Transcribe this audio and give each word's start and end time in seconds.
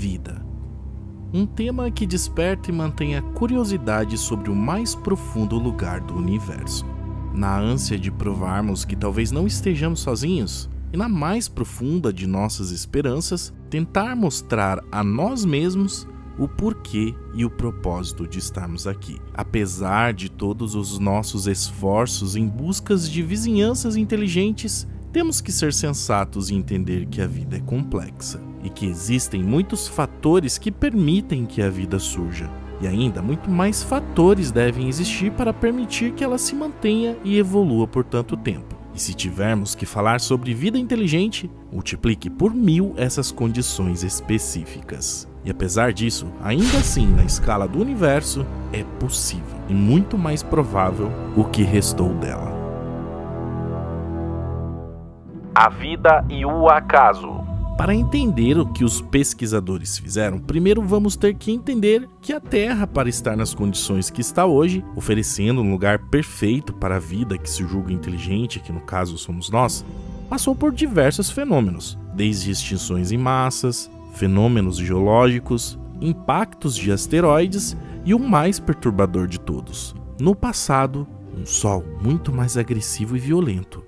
vida. 0.00 0.42
Um 1.30 1.44
tema 1.44 1.90
que 1.90 2.06
desperta 2.06 2.70
e 2.70 2.72
mantém 2.72 3.16
a 3.16 3.22
curiosidade 3.22 4.16
sobre 4.16 4.50
o 4.50 4.56
mais 4.56 4.94
profundo 4.94 5.58
lugar 5.58 6.00
do 6.00 6.14
universo. 6.14 6.86
Na 7.34 7.60
ânsia 7.60 7.98
de 7.98 8.10
provarmos 8.10 8.82
que 8.82 8.96
talvez 8.96 9.30
não 9.30 9.46
estejamos 9.46 10.00
sozinhos, 10.00 10.70
e 10.90 10.96
na 10.96 11.06
mais 11.06 11.48
profunda 11.48 12.10
de 12.10 12.26
nossas 12.26 12.70
esperanças, 12.70 13.52
tentar 13.68 14.16
mostrar 14.16 14.82
a 14.90 15.04
nós 15.04 15.44
mesmos 15.44 16.08
o 16.38 16.48
porquê 16.48 17.14
e 17.34 17.44
o 17.44 17.50
propósito 17.50 18.26
de 18.26 18.38
estarmos 18.38 18.86
aqui. 18.86 19.20
Apesar 19.34 20.14
de 20.14 20.30
todos 20.30 20.74
os 20.74 20.98
nossos 20.98 21.46
esforços 21.46 22.36
em 22.36 22.48
buscas 22.48 23.08
de 23.08 23.22
vizinhanças 23.22 23.96
inteligentes, 23.96 24.88
temos 25.12 25.42
que 25.42 25.52
ser 25.52 25.74
sensatos 25.74 26.48
e 26.48 26.54
entender 26.54 27.06
que 27.06 27.20
a 27.20 27.26
vida 27.26 27.58
é 27.58 27.60
complexa 27.60 28.49
e 28.62 28.70
que 28.70 28.86
existem 28.86 29.42
muitos 29.42 29.88
fatores 29.88 30.58
que 30.58 30.70
permitem 30.70 31.46
que 31.46 31.62
a 31.62 31.70
vida 31.70 31.98
surja. 31.98 32.50
E 32.80 32.86
ainda 32.86 33.20
muito 33.20 33.50
mais 33.50 33.82
fatores 33.82 34.50
devem 34.50 34.88
existir 34.88 35.30
para 35.32 35.52
permitir 35.52 36.12
que 36.12 36.24
ela 36.24 36.38
se 36.38 36.54
mantenha 36.54 37.16
e 37.22 37.38
evolua 37.38 37.86
por 37.86 38.04
tanto 38.04 38.36
tempo. 38.36 38.80
E 38.94 39.00
se 39.00 39.14
tivermos 39.14 39.74
que 39.74 39.86
falar 39.86 40.20
sobre 40.20 40.54
vida 40.54 40.78
inteligente, 40.78 41.50
multiplique 41.70 42.28
por 42.28 42.54
mil 42.54 42.94
essas 42.96 43.30
condições 43.30 44.02
específicas. 44.02 45.28
E 45.44 45.50
apesar 45.50 45.92
disso, 45.92 46.26
ainda 46.42 46.78
assim, 46.78 47.06
na 47.06 47.24
escala 47.24 47.68
do 47.68 47.80
universo, 47.80 48.44
é 48.72 48.82
possível 48.98 49.58
e 49.68 49.74
muito 49.74 50.18
mais 50.18 50.42
provável 50.42 51.10
o 51.36 51.44
que 51.44 51.62
restou 51.62 52.12
dela. 52.14 52.58
A 55.54 55.68
vida 55.68 56.24
e 56.28 56.44
o 56.44 56.68
acaso. 56.68 57.39
Para 57.80 57.94
entender 57.94 58.58
o 58.58 58.66
que 58.66 58.84
os 58.84 59.00
pesquisadores 59.00 59.96
fizeram, 59.96 60.38
primeiro 60.38 60.82
vamos 60.82 61.16
ter 61.16 61.34
que 61.34 61.50
entender 61.50 62.06
que 62.20 62.30
a 62.30 62.38
Terra, 62.38 62.86
para 62.86 63.08
estar 63.08 63.34
nas 63.34 63.54
condições 63.54 64.10
que 64.10 64.20
está 64.20 64.44
hoje, 64.44 64.84
oferecendo 64.94 65.62
um 65.62 65.70
lugar 65.70 65.98
perfeito 65.98 66.74
para 66.74 66.96
a 66.96 66.98
vida 66.98 67.38
que 67.38 67.48
se 67.48 67.66
julga 67.66 67.90
inteligente, 67.90 68.60
que 68.60 68.70
no 68.70 68.82
caso 68.82 69.16
somos 69.16 69.48
nós, 69.48 69.82
passou 70.28 70.54
por 70.54 70.72
diversos 70.72 71.30
fenômenos, 71.30 71.98
desde 72.14 72.50
extinções 72.50 73.12
em 73.12 73.16
massas, 73.16 73.90
fenômenos 74.12 74.76
geológicos, 74.76 75.78
impactos 76.02 76.76
de 76.76 76.92
asteroides 76.92 77.74
e 78.04 78.12
o 78.12 78.18
mais 78.18 78.60
perturbador 78.60 79.26
de 79.26 79.40
todos. 79.40 79.94
No 80.20 80.34
passado, 80.34 81.08
um 81.34 81.46
Sol 81.46 81.82
muito 82.02 82.30
mais 82.30 82.58
agressivo 82.58 83.16
e 83.16 83.18
violento. 83.18 83.82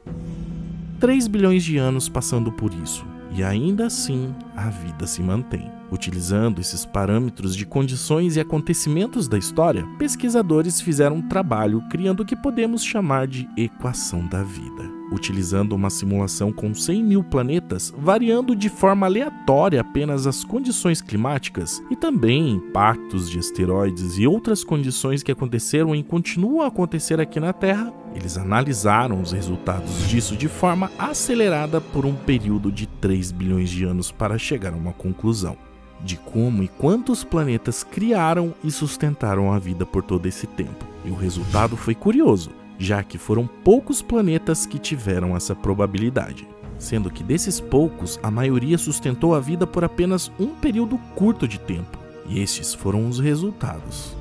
3 0.99 1.29
bilhões 1.29 1.63
de 1.63 1.77
anos 1.77 2.09
passando 2.09 2.51
por 2.51 2.73
isso, 2.73 3.12
e 3.35 3.43
ainda 3.43 3.87
assim 3.87 4.35
a 4.57 4.69
vida 4.69 5.07
se 5.07 5.23
mantém. 5.23 5.71
Utilizando 5.91 6.61
esses 6.61 6.85
parâmetros 6.85 7.55
de 7.55 7.67
condições 7.67 8.37
e 8.37 8.41
acontecimentos 8.41 9.29
da 9.29 9.39
história, 9.39 9.87
pesquisadores 9.99 10.81
fizeram 10.81 11.17
um 11.17 11.29
trabalho 11.29 11.83
criando 11.91 12.21
o 12.21 12.27
que 12.27 12.37
podemos 12.37 12.85
chamar 12.85 13.27
de 13.27 13.49
equação 13.57 14.27
da 14.27 14.43
vida 14.43 15.03
utilizando 15.13 15.75
uma 15.75 15.91
simulação 15.91 16.53
com 16.53 16.75
100 16.75 17.05
mil 17.05 17.23
planetas, 17.23 17.93
variando 17.97 18.57
de 18.57 18.69
forma 18.69 19.07
aleatória 19.07 19.81
apenas 19.81 20.27
as 20.27 20.43
condições 20.43 21.01
climáticas 21.01 21.83
e 21.91 21.97
também 21.97 22.53
impactos 22.53 23.31
de 23.31 23.39
asteroides 23.39 24.19
e 24.19 24.27
outras 24.27 24.65
condições 24.65 25.23
que 25.23 25.31
aconteceram 25.31 25.95
e 25.95 26.03
continuam 26.03 26.63
a 26.63 26.69
acontecer 26.69 27.21
aqui 27.21 27.39
na 27.39 27.53
Terra. 27.53 28.02
Eles 28.15 28.37
analisaram 28.37 29.21
os 29.21 29.33
resultados 29.33 30.09
disso 30.09 30.37
de 30.37 30.49
forma 30.49 30.91
acelerada 30.99 31.81
por 31.81 32.05
um 32.05 32.15
período 32.15 32.71
de 32.71 32.87
3 32.87 33.33
bilhões 33.33 33.71
de 33.71 33.85
anos 33.85 34.11
para 34.11 34.39
chegar 34.39 34.73
a 34.73 34.77
uma 34.77 34.93
conclusão 34.93 35.57
de 36.05 36.17
como 36.17 36.65
e 36.65 36.69
quantos 36.69 37.23
planetas 37.23 37.85
criaram 37.85 38.53
e 38.65 38.71
sustentaram 38.73 39.53
a 39.53 39.59
vida 39.59 39.87
por 39.87 40.03
todo 40.03 40.27
esse 40.27 40.49
tempo. 40.49 40.85
E 41.05 41.11
o 41.11 41.15
resultado 41.15 41.77
foi 41.77 41.95
curioso 41.95 42.51
já 42.83 43.03
que 43.03 43.17
foram 43.17 43.47
poucos 43.47 44.03
planetas 44.03 44.67
que 44.67 44.79
tiveram 44.79 45.37
essa 45.37 45.55
probabilidade, 45.55 46.49
sendo 46.79 47.11
que 47.11 47.23
desses 47.23 47.61
poucos, 47.61 48.19
a 48.23 48.31
maioria 48.31 48.77
sustentou 48.77 49.37
a 49.37 49.41
vida 49.41 49.67
por 49.67 49.85
apenas 49.85 50.33
um 50.39 50.49
período 50.49 50.99
curto 51.15 51.47
de 51.47 51.61
tempo, 51.61 51.97
e 52.27 52.41
estes 52.41 52.75
foram 52.75 53.09
os 53.09 53.21
resultados. 53.21 54.17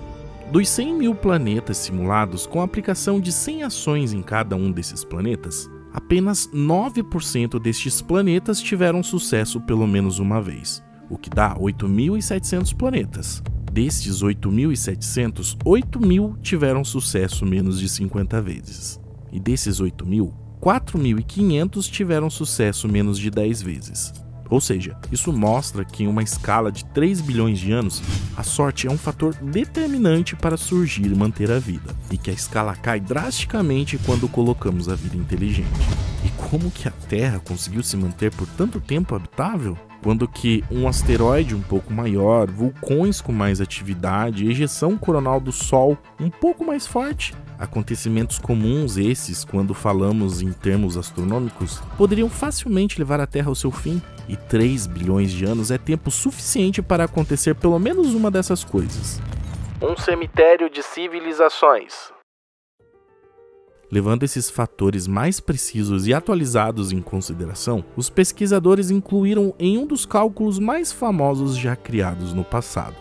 Dos 0.51 0.67
100 0.69 0.93
mil 0.95 1.15
planetas 1.15 1.77
simulados, 1.77 2.45
com 2.45 2.61
a 2.61 2.65
aplicação 2.65 3.21
de 3.21 3.31
100 3.31 3.63
ações 3.63 4.13
em 4.13 4.21
cada 4.21 4.55
um 4.55 4.71
desses 4.71 5.03
planetas, 5.03 5.69
apenas 5.93 6.47
9% 6.53 7.59
destes 7.59 8.01
planetas 8.01 8.61
tiveram 8.61 9.01
sucesso 9.01 9.61
pelo 9.61 9.87
menos 9.87 10.19
uma 10.19 10.41
vez, 10.41 10.83
o 11.09 11.17
que 11.17 11.29
dá 11.29 11.55
8.700 11.55 12.75
planetas, 12.75 13.41
Destes 13.71 14.21
8.700, 14.21 15.55
8.000 15.63 16.41
tiveram 16.41 16.83
sucesso 16.83 17.45
menos 17.45 17.79
de 17.79 17.87
50 17.87 18.41
vezes. 18.41 18.99
E 19.31 19.39
desses 19.39 19.79
8.000, 19.79 20.33
4.500 20.61 21.89
tiveram 21.89 22.29
sucesso 22.29 22.89
menos 22.89 23.17
de 23.17 23.31
10 23.31 23.61
vezes. 23.61 24.20
Ou 24.51 24.59
seja, 24.59 24.97
isso 25.09 25.31
mostra 25.31 25.85
que 25.85 26.03
em 26.03 26.07
uma 26.07 26.21
escala 26.21 26.69
de 26.69 26.83
3 26.83 27.21
bilhões 27.21 27.57
de 27.57 27.71
anos, 27.71 28.03
a 28.35 28.43
sorte 28.43 28.85
é 28.85 28.91
um 28.91 28.97
fator 28.97 29.33
determinante 29.35 30.35
para 30.35 30.57
surgir 30.57 31.05
e 31.05 31.15
manter 31.15 31.49
a 31.49 31.57
vida, 31.57 31.95
e 32.11 32.17
que 32.17 32.29
a 32.29 32.33
escala 32.33 32.75
cai 32.75 32.99
drasticamente 32.99 33.97
quando 34.05 34.27
colocamos 34.27 34.89
a 34.89 34.95
vida 34.95 35.15
inteligente. 35.15 35.69
E 36.25 36.29
como 36.49 36.69
que 36.69 36.85
a 36.85 36.91
Terra 36.91 37.39
conseguiu 37.39 37.81
se 37.81 37.95
manter 37.95 38.29
por 38.31 38.45
tanto 38.45 38.81
tempo 38.81 39.15
habitável? 39.15 39.77
quando 40.01 40.27
que 40.27 40.63
um 40.71 40.87
asteroide 40.87 41.55
um 41.55 41.61
pouco 41.61 41.93
maior, 41.93 42.49
vulcões 42.49 43.21
com 43.21 43.31
mais 43.31 43.61
atividade, 43.61 44.49
ejeção 44.49 44.97
coronal 44.97 45.39
do 45.39 45.51
Sol 45.51 45.97
um 46.19 46.29
pouco 46.29 46.65
mais 46.65 46.87
forte, 46.87 47.35
acontecimentos 47.61 48.39
comuns 48.39 48.97
esses, 48.97 49.45
quando 49.45 49.73
falamos 49.73 50.41
em 50.41 50.51
termos 50.51 50.97
astronômicos, 50.97 51.79
poderiam 51.95 52.27
facilmente 52.27 52.97
levar 52.97 53.19
a 53.19 53.27
Terra 53.27 53.49
ao 53.49 53.55
seu 53.55 53.71
fim, 53.71 54.01
e 54.27 54.35
3 54.35 54.87
bilhões 54.87 55.31
de 55.31 55.45
anos 55.45 55.69
é 55.69 55.77
tempo 55.77 56.09
suficiente 56.09 56.81
para 56.81 57.03
acontecer 57.03 57.53
pelo 57.53 57.77
menos 57.77 58.15
uma 58.15 58.31
dessas 58.31 58.63
coisas. 58.63 59.21
Um 59.81 59.95
cemitério 59.95 60.69
de 60.69 60.81
civilizações. 60.81 62.11
Levando 63.91 64.23
esses 64.23 64.49
fatores 64.49 65.05
mais 65.05 65.39
precisos 65.39 66.07
e 66.07 66.13
atualizados 66.13 66.91
em 66.91 67.01
consideração, 67.01 67.83
os 67.95 68.09
pesquisadores 68.09 68.89
incluíram 68.89 69.53
em 69.59 69.77
um 69.77 69.85
dos 69.85 70.05
cálculos 70.05 70.57
mais 70.57 70.91
famosos 70.91 71.57
já 71.57 71.75
criados 71.75 72.33
no 72.33 72.43
passado, 72.43 72.95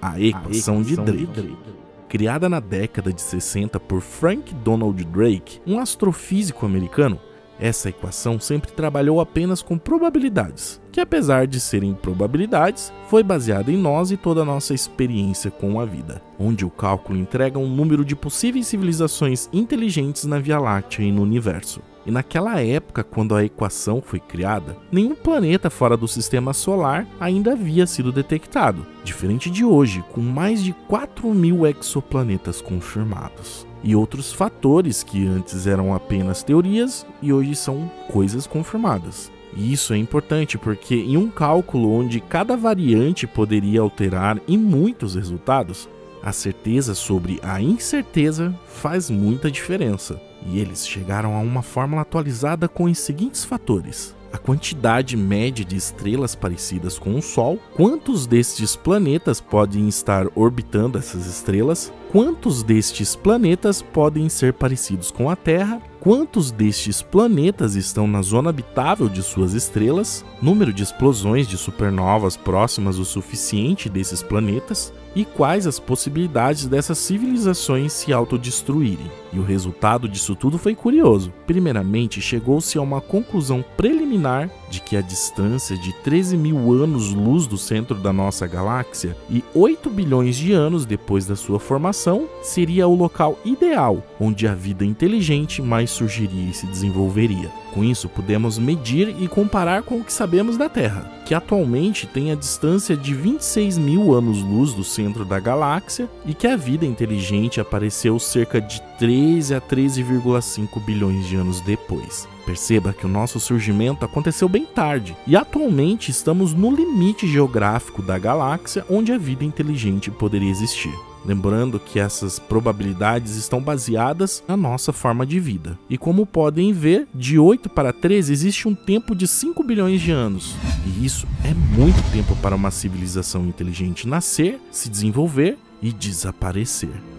a 0.00 0.18
equação, 0.18 0.78
a 0.78 0.80
equação 0.80 0.82
de, 0.82 0.96
Drake. 0.96 1.26
de 1.26 1.26
Drake. 1.26 1.83
Criada 2.14 2.48
na 2.48 2.60
década 2.60 3.12
de 3.12 3.20
60 3.20 3.80
por 3.80 4.00
Frank 4.00 4.54
Donald 4.62 5.02
Drake, 5.06 5.60
um 5.66 5.80
astrofísico 5.80 6.64
americano, 6.64 7.18
essa 7.58 7.88
equação 7.88 8.40
sempre 8.40 8.72
trabalhou 8.72 9.20
apenas 9.20 9.62
com 9.62 9.78
probabilidades, 9.78 10.80
que 10.90 11.00
apesar 11.00 11.46
de 11.46 11.60
serem 11.60 11.94
probabilidades, 11.94 12.92
foi 13.08 13.22
baseada 13.22 13.70
em 13.70 13.76
nós 13.76 14.10
e 14.10 14.16
toda 14.16 14.42
a 14.42 14.44
nossa 14.44 14.74
experiência 14.74 15.50
com 15.50 15.80
a 15.80 15.84
vida, 15.84 16.22
onde 16.38 16.64
o 16.64 16.70
cálculo 16.70 17.18
entrega 17.18 17.58
um 17.58 17.68
número 17.68 18.04
de 18.04 18.16
possíveis 18.16 18.66
civilizações 18.66 19.48
inteligentes 19.52 20.24
na 20.24 20.38
Via 20.38 20.58
Láctea 20.58 21.04
e 21.04 21.12
no 21.12 21.22
universo. 21.22 21.80
E 22.06 22.10
naquela 22.10 22.60
época, 22.60 23.02
quando 23.02 23.34
a 23.34 23.44
equação 23.44 24.02
foi 24.02 24.20
criada, 24.20 24.76
nenhum 24.92 25.14
planeta 25.14 25.70
fora 25.70 25.96
do 25.96 26.06
sistema 26.06 26.52
solar 26.52 27.06
ainda 27.18 27.52
havia 27.52 27.86
sido 27.86 28.12
detectado, 28.12 28.86
diferente 29.02 29.48
de 29.48 29.64
hoje, 29.64 30.04
com 30.12 30.20
mais 30.20 30.62
de 30.62 30.74
4 30.86 31.32
mil 31.32 31.66
exoplanetas 31.66 32.60
confirmados 32.60 33.66
e 33.84 33.94
outros 33.94 34.32
fatores 34.32 35.02
que 35.02 35.26
antes 35.26 35.66
eram 35.66 35.94
apenas 35.94 36.42
teorias 36.42 37.06
e 37.20 37.32
hoje 37.32 37.54
são 37.54 37.90
coisas 38.10 38.46
confirmadas. 38.46 39.30
E 39.54 39.72
isso 39.72 39.92
é 39.92 39.98
importante 39.98 40.58
porque 40.58 40.96
em 40.96 41.16
um 41.16 41.30
cálculo 41.30 41.92
onde 41.92 42.18
cada 42.18 42.56
variante 42.56 43.26
poderia 43.26 43.82
alterar 43.82 44.40
em 44.48 44.56
muitos 44.58 45.14
resultados, 45.14 45.88
a 46.22 46.32
certeza 46.32 46.94
sobre 46.94 47.38
a 47.42 47.60
incerteza 47.60 48.58
faz 48.66 49.10
muita 49.10 49.50
diferença. 49.50 50.18
E 50.46 50.58
eles 50.58 50.88
chegaram 50.88 51.36
a 51.36 51.38
uma 51.38 51.62
fórmula 51.62 52.02
atualizada 52.02 52.66
com 52.66 52.84
os 52.84 52.98
seguintes 52.98 53.44
fatores: 53.44 54.16
a 54.32 54.38
quantidade 54.38 55.16
média 55.16 55.64
de 55.64 55.76
estrelas 55.76 56.34
parecidas 56.34 56.98
com 56.98 57.14
o 57.14 57.22
Sol, 57.22 57.58
quantos 57.74 58.26
destes 58.26 58.74
planetas 58.74 59.40
podem 59.40 59.86
estar 59.86 60.26
orbitando 60.34 60.98
essas 60.98 61.26
estrelas, 61.26 61.92
quantos 62.14 62.62
destes 62.62 63.16
planetas 63.16 63.82
podem 63.82 64.28
ser 64.28 64.52
parecidos 64.52 65.10
com 65.10 65.28
a 65.28 65.34
Terra, 65.34 65.82
quantos 65.98 66.52
destes 66.52 67.02
planetas 67.02 67.74
estão 67.74 68.06
na 68.06 68.22
zona 68.22 68.50
habitável 68.50 69.08
de 69.08 69.20
suas 69.20 69.52
estrelas, 69.52 70.24
número 70.40 70.72
de 70.72 70.84
explosões 70.84 71.48
de 71.48 71.58
supernovas 71.58 72.36
próximas 72.36 73.00
o 73.00 73.04
suficiente 73.04 73.88
desses 73.88 74.22
planetas 74.22 74.92
e 75.12 75.24
quais 75.24 75.66
as 75.66 75.80
possibilidades 75.80 76.66
dessas 76.66 76.98
civilizações 76.98 77.92
se 77.92 78.12
autodestruírem. 78.12 79.10
E 79.32 79.38
o 79.40 79.44
resultado 79.44 80.08
disso 80.08 80.36
tudo 80.36 80.56
foi 80.56 80.76
curioso. 80.76 81.32
Primeiramente, 81.48 82.20
chegou-se 82.20 82.78
a 82.78 82.82
uma 82.82 83.00
conclusão 83.00 83.64
preliminar 83.76 84.48
de 84.74 84.80
que 84.80 84.96
a 84.96 85.00
distância 85.00 85.76
de 85.76 85.92
13 85.92 86.36
mil 86.36 86.72
anos-luz 86.72 87.46
do 87.46 87.56
centro 87.56 87.94
da 87.94 88.12
nossa 88.12 88.44
galáxia 88.46 89.16
e 89.30 89.42
8 89.54 89.88
bilhões 89.88 90.34
de 90.34 90.52
anos 90.52 90.84
depois 90.84 91.26
da 91.26 91.36
sua 91.36 91.60
formação 91.60 92.28
seria 92.42 92.88
o 92.88 92.94
local 92.94 93.38
ideal 93.44 94.04
onde 94.18 94.48
a 94.48 94.54
vida 94.54 94.84
inteligente 94.84 95.62
mais 95.62 95.90
surgiria 95.90 96.50
e 96.50 96.54
se 96.54 96.66
desenvolveria. 96.66 97.50
Com 97.72 97.82
isso, 97.82 98.08
podemos 98.08 98.56
medir 98.58 99.14
e 99.20 99.26
comparar 99.26 99.82
com 99.82 99.98
o 99.98 100.04
que 100.04 100.12
sabemos 100.12 100.56
da 100.56 100.68
Terra, 100.68 101.10
que 101.26 101.34
atualmente 101.34 102.06
tem 102.06 102.30
a 102.30 102.36
distância 102.36 102.96
de 102.96 103.12
26 103.12 103.78
mil 103.78 104.14
anos-luz 104.14 104.72
do 104.72 104.84
centro 104.84 105.24
da 105.24 105.40
galáxia 105.40 106.08
e 106.24 106.32
que 106.34 106.46
a 106.46 106.56
vida 106.56 106.86
inteligente 106.86 107.60
apareceu 107.60 108.18
cerca 108.18 108.60
de 108.60 108.80
13 109.04 109.54
a 109.54 109.60
13,5 109.60 110.82
bilhões 110.82 111.26
de 111.26 111.36
anos 111.36 111.60
depois. 111.60 112.26
Perceba 112.46 112.94
que 112.94 113.04
o 113.04 113.08
nosso 113.08 113.38
surgimento 113.38 114.02
aconteceu 114.02 114.48
bem 114.48 114.64
tarde 114.64 115.14
e 115.26 115.36
atualmente 115.36 116.10
estamos 116.10 116.54
no 116.54 116.74
limite 116.74 117.28
geográfico 117.28 118.00
da 118.00 118.18
galáxia 118.18 118.82
onde 118.88 119.12
a 119.12 119.18
vida 119.18 119.44
inteligente 119.44 120.10
poderia 120.10 120.50
existir. 120.50 120.94
Lembrando 121.22 121.78
que 121.78 122.00
essas 122.00 122.38
probabilidades 122.38 123.36
estão 123.36 123.60
baseadas 123.60 124.42
na 124.48 124.56
nossa 124.56 124.90
forma 124.90 125.26
de 125.26 125.38
vida. 125.38 125.78
E 125.90 125.98
como 125.98 126.24
podem 126.24 126.72
ver, 126.72 127.06
de 127.14 127.38
8 127.38 127.68
para 127.68 127.92
13 127.92 128.32
existe 128.32 128.66
um 128.66 128.74
tempo 128.74 129.14
de 129.14 129.28
5 129.28 129.62
bilhões 129.62 130.00
de 130.00 130.12
anos. 130.12 130.54
E 130.86 131.04
isso 131.04 131.26
é 131.44 131.52
muito 131.52 132.02
tempo 132.10 132.34
para 132.36 132.56
uma 132.56 132.70
civilização 132.70 133.44
inteligente 133.44 134.08
nascer, 134.08 134.58
se 134.70 134.88
desenvolver 134.88 135.58
e 135.82 135.92
desaparecer. 135.92 137.13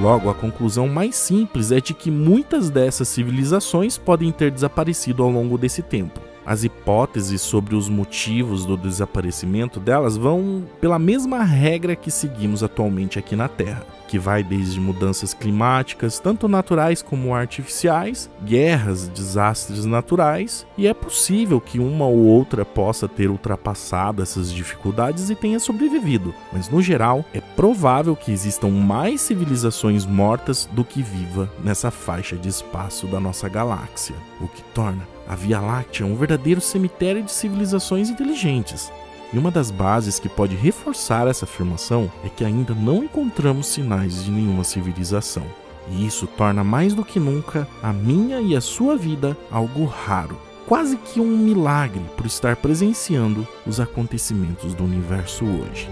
Logo, 0.00 0.30
a 0.30 0.34
conclusão 0.34 0.86
mais 0.86 1.16
simples 1.16 1.72
é 1.72 1.80
de 1.80 1.92
que 1.92 2.08
muitas 2.08 2.70
dessas 2.70 3.08
civilizações 3.08 3.98
podem 3.98 4.30
ter 4.30 4.50
desaparecido 4.52 5.24
ao 5.24 5.30
longo 5.30 5.58
desse 5.58 5.82
tempo. 5.82 6.20
As 6.46 6.64
hipóteses 6.64 7.42
sobre 7.42 7.74
os 7.74 7.90
motivos 7.90 8.64
do 8.64 8.74
desaparecimento 8.74 9.78
delas 9.78 10.16
vão 10.16 10.64
pela 10.80 10.98
mesma 10.98 11.42
regra 11.42 11.94
que 11.94 12.10
seguimos 12.10 12.62
atualmente 12.62 13.18
aqui 13.18 13.36
na 13.36 13.48
Terra, 13.48 13.84
que 14.08 14.18
vai 14.18 14.42
desde 14.42 14.80
mudanças 14.80 15.34
climáticas, 15.34 16.18
tanto 16.18 16.48
naturais 16.48 17.02
como 17.02 17.34
artificiais, 17.34 18.30
guerras, 18.42 19.08
desastres 19.08 19.84
naturais, 19.84 20.66
e 20.78 20.86
é 20.86 20.94
possível 20.94 21.60
que 21.60 21.78
uma 21.78 22.06
ou 22.06 22.24
outra 22.24 22.64
possa 22.64 23.06
ter 23.06 23.28
ultrapassado 23.28 24.22
essas 24.22 24.50
dificuldades 24.50 25.28
e 25.28 25.34
tenha 25.34 25.60
sobrevivido, 25.60 26.34
mas 26.50 26.70
no 26.70 26.80
geral 26.80 27.26
é 27.34 27.42
provável 27.58 28.14
que 28.14 28.30
existam 28.30 28.68
mais 28.68 29.20
civilizações 29.20 30.06
mortas 30.06 30.68
do 30.70 30.84
que 30.84 31.02
viva 31.02 31.50
nessa 31.58 31.90
faixa 31.90 32.36
de 32.36 32.48
espaço 32.48 33.08
da 33.08 33.18
nossa 33.18 33.48
galáxia, 33.48 34.14
o 34.40 34.46
que 34.46 34.62
torna 34.72 35.02
a 35.28 35.34
Via 35.34 35.58
Láctea 35.60 36.06
um 36.06 36.14
verdadeiro 36.14 36.60
cemitério 36.60 37.20
de 37.20 37.32
civilizações 37.32 38.10
inteligentes. 38.10 38.92
E 39.32 39.38
uma 39.38 39.50
das 39.50 39.72
bases 39.72 40.20
que 40.20 40.28
pode 40.28 40.54
reforçar 40.54 41.26
essa 41.26 41.46
afirmação 41.46 42.08
é 42.24 42.28
que 42.28 42.44
ainda 42.44 42.76
não 42.76 43.02
encontramos 43.02 43.66
sinais 43.66 44.22
de 44.22 44.30
nenhuma 44.30 44.62
civilização. 44.62 45.42
E 45.90 46.06
isso 46.06 46.28
torna 46.28 46.62
mais 46.62 46.94
do 46.94 47.04
que 47.04 47.18
nunca 47.18 47.66
a 47.82 47.92
minha 47.92 48.40
e 48.40 48.54
a 48.54 48.60
sua 48.60 48.96
vida 48.96 49.36
algo 49.50 49.84
raro, 49.84 50.38
quase 50.68 50.96
que 50.96 51.18
um 51.18 51.36
milagre 51.36 52.04
por 52.16 52.24
estar 52.24 52.54
presenciando 52.54 53.44
os 53.66 53.80
acontecimentos 53.80 54.74
do 54.74 54.84
universo 54.84 55.44
hoje. 55.44 55.88